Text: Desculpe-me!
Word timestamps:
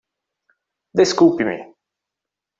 Desculpe-me! 1.01 1.57